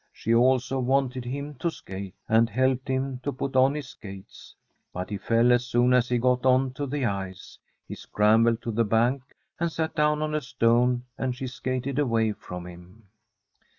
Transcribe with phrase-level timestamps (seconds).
[0.11, 4.55] She also wanted him to skate, and helped him to put on his skates;
[4.91, 7.59] but he fell as soon as he got on to the ice.
[7.87, 9.21] He scrambled to the bank
[9.59, 13.09] and sat down on a stone, and she skated away from him.